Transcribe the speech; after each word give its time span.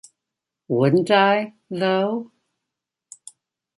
Wouldn't 0.67 1.11
I, 1.11 1.53
though? 1.69 2.31